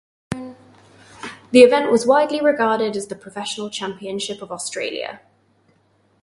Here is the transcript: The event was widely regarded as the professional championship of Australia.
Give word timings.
The 0.31 1.59
event 1.61 1.91
was 1.91 2.07
widely 2.07 2.41
regarded 2.41 2.97
as 2.97 3.05
the 3.05 3.15
professional 3.15 3.69
championship 3.69 4.41
of 4.41 4.51
Australia. 4.51 5.21